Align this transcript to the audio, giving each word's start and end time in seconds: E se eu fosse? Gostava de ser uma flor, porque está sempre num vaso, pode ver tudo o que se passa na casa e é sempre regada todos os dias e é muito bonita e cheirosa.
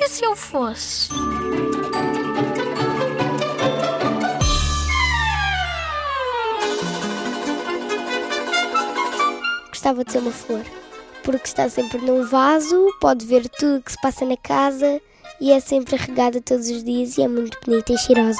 E 0.00 0.08
se 0.08 0.24
eu 0.24 0.36
fosse? 0.36 1.08
Gostava 9.68 10.04
de 10.04 10.12
ser 10.12 10.18
uma 10.18 10.30
flor, 10.30 10.64
porque 11.24 11.48
está 11.48 11.68
sempre 11.68 11.98
num 11.98 12.24
vaso, 12.24 12.86
pode 13.00 13.26
ver 13.26 13.48
tudo 13.48 13.78
o 13.78 13.82
que 13.82 13.90
se 13.90 14.00
passa 14.00 14.24
na 14.24 14.36
casa 14.36 15.02
e 15.40 15.50
é 15.50 15.58
sempre 15.58 15.96
regada 15.96 16.40
todos 16.40 16.70
os 16.70 16.84
dias 16.84 17.18
e 17.18 17.22
é 17.22 17.28
muito 17.28 17.58
bonita 17.66 17.92
e 17.92 17.98
cheirosa. 17.98 18.38